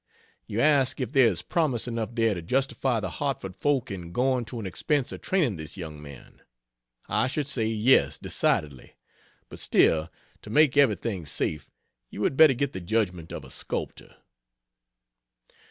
[0.47, 4.45] You ask if there is promise enough there to justify the Hartford folk in going
[4.45, 6.41] to an expense of training this young man.
[7.07, 8.95] I should say, yes, decidedly;
[9.47, 10.09] but still,
[10.41, 11.69] to make everything safe,
[12.09, 14.15] you had better get the judgment of a sculptor."